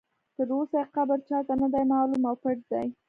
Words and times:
تر 0.35 0.49
اوسه 0.57 0.77
یې 0.81 0.89
قبر 0.95 1.17
چا 1.27 1.39
ته 1.47 1.53
نه 1.61 1.67
دی 1.73 1.83
معلوم 1.91 2.21
او 2.29 2.35
پټ 2.43 2.57
دی. 2.71 2.87